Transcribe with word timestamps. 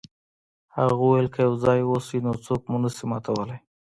هغه 0.75 0.95
وویل 0.99 1.27
که 1.33 1.39
یو 1.47 1.53
ځای 1.63 1.79
اوسئ 1.83 2.17
نو 2.25 2.31
څوک 2.45 2.61
مو 2.69 2.77
نشي 2.83 3.05
ماتولی. 3.09 3.57